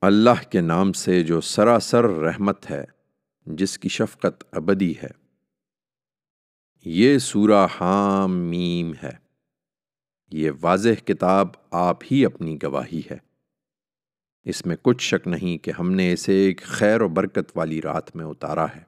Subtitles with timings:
[0.00, 2.84] اللہ کے نام سے جو سراسر رحمت ہے،
[3.46, 5.26] جس کی شفقت ابدی ہے۔
[6.84, 9.12] یہ سورہ حام میم ہے۔
[10.32, 13.18] یہ واضح کتاب آپ ہی اپنی گواہی ہے۔
[14.44, 18.16] اس میں کچھ شک نہیں کہ ہم نے اسے ایک خیر و برکت والی رات
[18.16, 18.82] میں اتارا ہے۔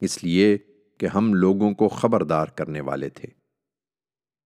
[0.00, 0.58] اس لیے
[0.98, 3.28] کہ ہم لوگوں کو خبردار کرنے والے تھے۔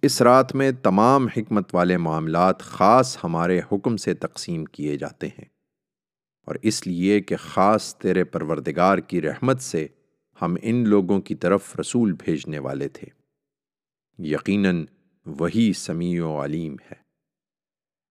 [0.02, 5.51] اس رات میں تمام حکمت والے معاملات خاص ہمارے حکم سے تقسیم کیے جاتے ہیں۔
[6.44, 9.86] اور اس لیے کہ خاص تیرے پروردگار کی رحمت سے
[10.42, 13.08] ہم ان لوگوں کی طرف رسول بھیجنے والے تھے۔
[14.18, 14.84] یقیناً
[15.26, 17.02] وہی سمیع و علیم ہے۔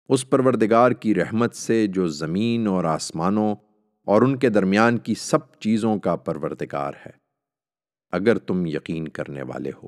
[0.10, 3.56] اس پروردگار کی رحمت سے جو زمین اور آسمانوں
[4.06, 7.12] اور ان کے درمیان کی سب چیزوں کا پروردگار ہے۔
[8.12, 9.88] اگر تم یقین کرنے والے ہو۔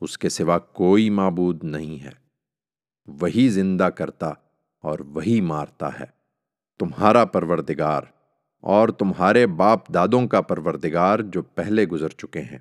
[0.00, 2.10] اس کے سوا کوئی معبود نہیں ہے۔
[3.06, 4.28] وہی زندہ کرتا
[4.80, 6.21] اور وہی مارتا ہے۔
[6.82, 8.02] تمہارا پروردگار
[8.60, 12.58] اور تمہارے باپ دادوں کا پروردگار جو پہلے گزر چکے ہیں۔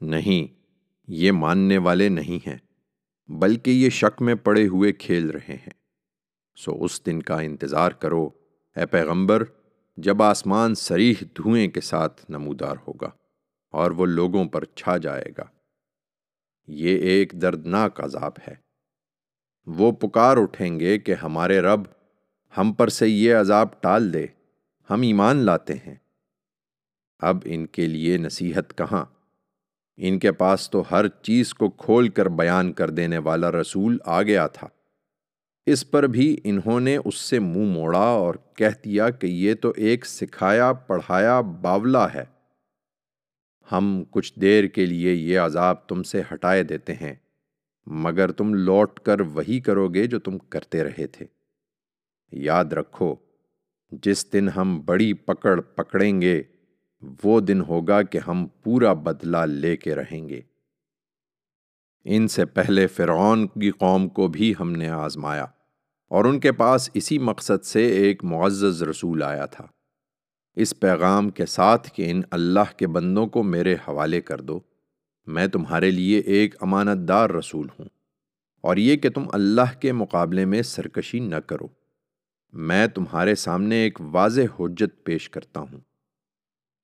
[0.00, 0.60] نہیں،
[1.08, 2.58] یہ ماننے والے نہیں ہیں،
[3.28, 5.72] بلکہ یہ شک میں پڑے ہوئے کھیل رہے ہیں۔
[6.56, 8.30] سو اس دن کا انتظار کرو،
[8.76, 9.44] اے پیغمبر،
[9.96, 13.10] جب آسمان سریح دھوئیں کے ساتھ نمودار ہوگا
[13.70, 15.44] اور وہ لوگوں پر چھا جائے گا۔
[16.66, 18.54] یہ ایک دردناک عذاب ہے۔
[19.66, 21.82] وہ پکار اٹھیں گے کہ ہمارے رب
[22.58, 24.26] ہم پر سے یہ عذاب ٹال دے،
[24.90, 25.94] ہم ایمان لاتے ہیں۔
[27.18, 29.04] اب ان کے لیے نصیحت کہاں؟
[29.96, 34.22] ان کے پاس تو ہر چیز کو کھول کر بیان کر دینے والا رسول آ
[34.22, 34.68] گیا تھا۔
[35.66, 39.72] اس پر بھی انہوں نے اس سے منہ موڑا اور کہہ دیا کہ یہ تو
[39.76, 42.24] ایک سکھایا، پڑھایا باولا ہے۔
[43.72, 47.14] ہم کچھ دیر کے لیے یہ عذاب تم سے ہٹائے دیتے ہیں،
[47.86, 51.26] مگر تم لوٹ کر وہی کرو گے جو تم کرتے رہے تھے۔
[52.32, 53.14] یاد رکھو،
[53.92, 56.42] جس دن ہم بڑی پکڑ پکڑیں گے،
[57.24, 60.40] وہ دن ہوگا کہ ہم پورا بدلہ لے کے رہیں گے۔
[62.04, 65.44] ان سے پہلے فرعون کی قوم کو بھی ہم نے آزمایا
[66.08, 69.66] اور ان کے پاس اسی مقصد سے ایک معزز رسول آیا تھا۔
[70.56, 74.60] اس پیغام کے ساتھ کہ ان اللہ کے بندوں کو میرے حوالے کر دو،
[75.26, 77.86] میں تمہارے لیے ایک امانت دار رسول ہوں
[78.60, 81.81] اور یہ کہ تم اللہ کے مقابلے میں سرکشی نہ کرو۔
[82.52, 85.80] میں تمہارے سامنے ایک واضح حجت پیش کرتا ہوں۔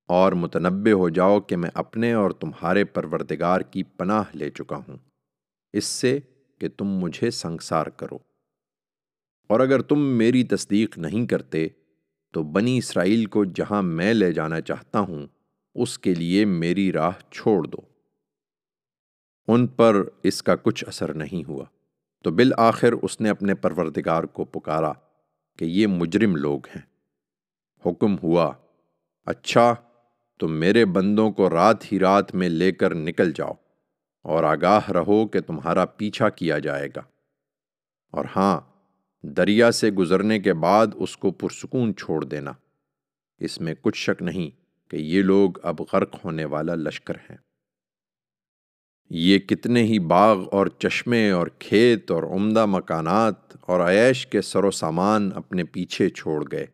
[0.08, 4.96] اور متنبع ہو جاؤ کہ میں اپنے اور تمہارے پروردگار کی پناہ لے چکا ہوں۔
[5.72, 6.18] اس سے
[6.58, 8.18] کہ تم مجھے سنگسار کرو۔
[9.48, 11.68] اور اگر تم میری تصدیق نہیں کرتے،
[12.32, 15.26] تو بنی اسرائیل کو جہاں میں لے جانا چاہتا ہوں،
[15.74, 17.78] اس کے لیے میری راہ چھوڑ دو۔
[19.48, 21.64] ان پر اس کا کچھ اثر نہیں ہوا۔
[22.24, 24.92] تو بالآخر اس نے اپنے پروردگار کو پکارا۔
[25.58, 26.82] کہ یہ مجرم لوگ ہیں۔
[27.86, 28.52] حکم ہوا
[29.26, 29.74] اچھا
[30.38, 33.52] تو میرے بندوں کو رات ہی رات میں لے کر نکل جاؤ
[34.22, 37.00] اور آگاہ رہو کہ تمہارا پیچھا کیا جائے گا۔
[38.10, 38.60] اور ہاں
[39.22, 42.52] دریا سے گزرنے کے بعد اس کو پرسکون چھوڑ دینا۔
[43.38, 44.50] اس میں کچھ شک نہیں
[44.90, 47.36] کہ یہ لوگ اب غرق ہونے والا لشکر ہیں۔
[49.10, 54.64] یہ کتنے ہی باغ اور چشمے اور کھیت اور عمدہ مکانات اور عیش کے سر
[54.64, 56.66] و سامان اپنے پیچھے چھوڑ گئے،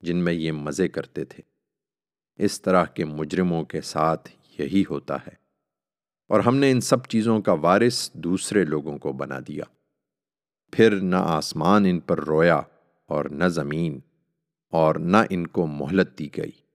[0.00, 1.42] جن میں یہ مزے کرتے تھے۔
[2.36, 5.32] اس طرح کے مجرموں کے ساتھ یہی ہوتا ہے۔
[6.28, 9.64] اور ہم نے ان سب چیزوں کا وارث دوسرے لوگوں کو بنا دیا۔
[10.72, 12.60] پھر نہ آسمان ان پر رویا
[13.06, 14.00] اور نہ زمین
[14.70, 16.67] اور نہ ان کو مہلت دی گئی۔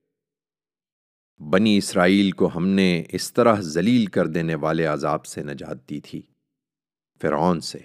[1.38, 6.00] بنی اسرائیل کو ہم نے اس طرح ذلیل کر دینے والے عذاب سے نجات دی
[6.00, 6.22] تھی۔
[7.22, 7.78] فرعون سے۔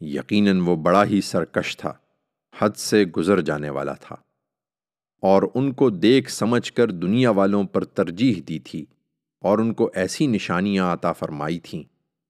[0.00, 1.92] یقیناً وہ بڑا ہی سرکش تھا۔
[2.58, 4.16] حد سے گزر جانے والا تھا۔
[5.20, 8.86] اور ان کو دیکھ سمجھ کر دنیا والوں پر ترجیح دی تھی۔
[9.40, 11.82] اور ان کو ایسی نشانیاں عطا فرمائی تھیں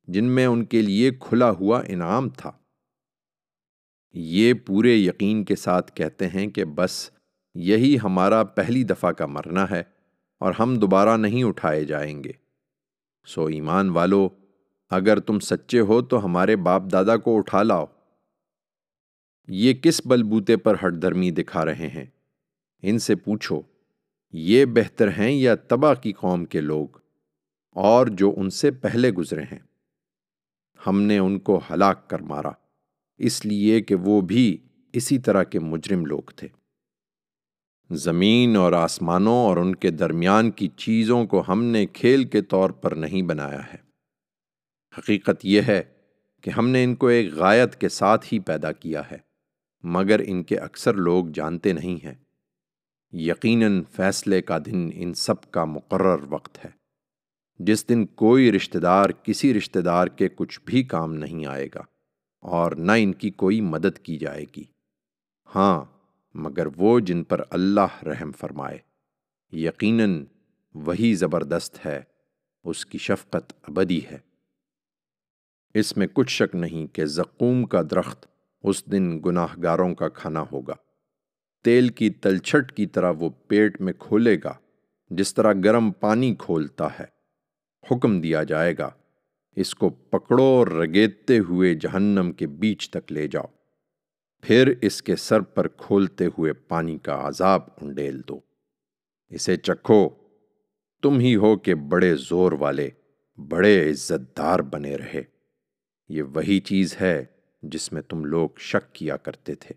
[0.04, 2.53] جن میں ان کے لیے کھلا ہوا انعام تھا۔
[4.12, 7.10] یہ پورے یقین کے ساتھ کہتے ہیں کہ بس
[7.54, 9.99] یہی ہمارا پہلی دفعہ کا مرنا ہے۔
[10.41, 12.33] اور ہم دوبارہ نہیں اٹھائے جائیں گے۔
[13.27, 14.28] سو ایمان والو،
[14.91, 17.87] اگر تم سچے ہو تو ہمارے باپ دادا کو اٹھا لاؤ۔
[19.48, 22.04] یہ کس بلبوتے پر ہٹ دھرمی دکھا رہے ہیں؟
[22.83, 23.60] ان سے پوچھو،
[24.33, 26.89] یہ بہتر ہیں یا تباہ کی قوم کے لوگ؟
[27.71, 29.59] اور جو ان سے پہلے گزرے ہیں۔
[30.87, 32.51] ہم نے ان کو ہلاک کر مارا،
[33.19, 34.59] اس لیے کہ وہ بھی
[34.92, 36.48] اسی طرح کے مجرم لوگ تھے۔
[37.91, 42.71] زمین اور آسمانوں اور ان کے درمیان کی چیزوں کو ہم نے کھیل کے طور
[42.71, 43.78] پر نہیں بنایا ہے۔
[44.98, 45.83] حقیقت یہ ہے
[46.41, 49.19] کہ ہم نے ان کو ایک غایت کے ساتھ ہی پیدا کیا ہے،
[49.83, 52.15] مگر ان کے اکثر لوگ جانتے نہیں ہیں۔
[53.13, 56.71] یقیناً فیصلے کا دن ان سب کا مقرر وقت ہے۔
[57.59, 61.83] جس دن کوئی رشتہ دار کسی رشتہ دار کے کچھ بھی کام نہیں آئے گا
[62.41, 64.65] اور نہ ان کی کوئی مدد کی جائے گی۔
[65.54, 65.99] ہاں
[66.34, 68.78] مگر وہ جن پر اللہ رحم فرمائے۔
[69.53, 70.24] یقیناً
[70.74, 72.00] وہی زبردست ہے،
[72.65, 74.18] اس کی شفقت ابدی ہے۔
[75.74, 78.27] اس میں کچھ شک نہیں کہ زقوم کا درخت
[78.62, 80.74] اس دن گناہ گاروں کا کھانا ہوگا۔
[81.65, 84.53] تیل کی تلچھٹ کی طرح وہ پیٹ میں کھولے گا،
[85.10, 87.21] جس طرح گرم پانی کھولتا ہے۔
[87.91, 88.91] حکم دیا جائے گا،
[89.56, 93.44] اس کو پکڑو اور رگیتے ہوئے جہنم کے بیچ تک لے جاؤ۔
[94.41, 98.41] پھر اس کے سر پر کھولتے ہوئے پانی کا عذاب انڈیل دو۔
[99.28, 100.09] اسے چکھو۔
[101.03, 102.89] تم ہی ہو کہ بڑے زور والے،
[103.48, 105.22] بڑے عزت دار بنے رہے۔
[106.09, 107.25] یہ وہی چیز ہے
[107.63, 109.75] جس میں تم لوگ شک کیا کرتے تھے۔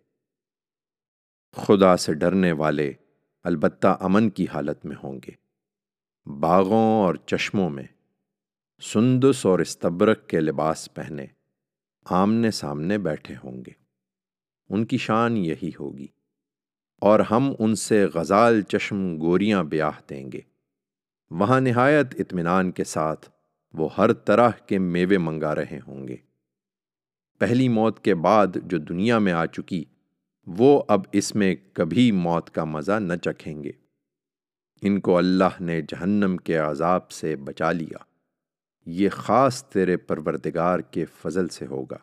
[1.56, 2.94] خدا سے ڈرنے والے
[3.44, 5.32] البتہ امن کی حالت میں ہوں گے۔
[6.40, 7.84] باغوں اور چشموں میں
[8.82, 11.26] سندس اور استبرک کے لباس پہنے
[12.06, 13.83] آمنے سامنے بیٹھے ہوں گے۔
[14.74, 16.08] ان کی شان یہی ہوگی۔
[17.02, 20.40] اور ہم ان سے غزال چشم گوریاں بیاہ دیں گے۔
[21.30, 23.30] وہاں نہایت اطمینان کے ساتھ
[23.74, 26.16] وہ ہر طرح کے میوے منگا رہے ہوں گے۔
[27.40, 29.84] پہلی موت کے بعد جو دنیا میں آ چکی،
[30.48, 33.72] وہ اب اس میں کبھی موت کا مزہ نہ چکھیں گے۔
[34.82, 37.98] ان کو اللہ نے جہنم کے عذاب سے بچا لیا۔
[38.86, 41.98] یہ خاص تیرے پروردگار کے فضل سے ہوگا۔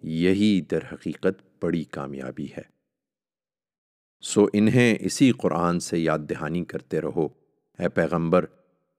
[0.00, 2.76] یہی در حقیقت بڑی کامیابی ہے۔
[4.20, 7.28] سو انہیں اسی قرآن سے یاد دہانی کرتے رہو،
[7.78, 8.44] اے پیغمبر،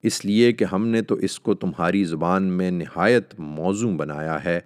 [0.04, 4.60] اس لیے کہ ہم نے تو اس کو تمہاری زبان میں نہایت موزوں بنایا ہے،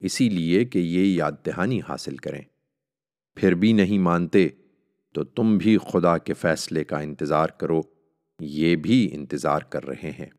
[0.00, 2.42] اسی لیے کہ یہ یاد دہانی حاصل کریں۔
[3.34, 4.48] پھر بھی نہیں مانتے
[5.14, 7.80] تو تم بھی خدا کے فیصلے کا انتظار کرو،
[8.40, 10.30] یہ بھی انتظار کر رہے ہیں۔